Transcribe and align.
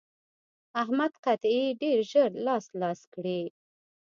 احمد 0.81 1.11
قطعې 1.23 1.63
ډېر 1.81 1.97
ژر 2.11 2.31
لاس 2.45 2.65
لاس 2.81 3.01
کړې. 3.13 3.41